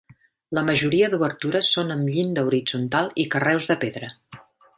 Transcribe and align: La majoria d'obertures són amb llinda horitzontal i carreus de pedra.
La 0.57 0.61
majoria 0.69 1.09
d'obertures 1.11 1.69
són 1.75 1.97
amb 1.97 2.09
llinda 2.15 2.45
horitzontal 2.49 3.13
i 3.25 3.27
carreus 3.37 3.71
de 3.75 3.79
pedra. 3.87 4.11